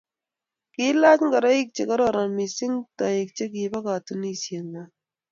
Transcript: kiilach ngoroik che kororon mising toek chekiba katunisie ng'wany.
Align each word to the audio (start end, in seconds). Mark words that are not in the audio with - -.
kiilach 0.73 1.21
ngoroik 1.27 1.67
che 1.75 1.83
kororon 1.89 2.29
mising 2.37 2.75
toek 2.97 3.27
chekiba 3.37 3.79
katunisie 3.85 4.59
ng'wany. 4.63 4.91